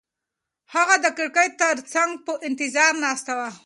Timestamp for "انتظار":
2.47-2.93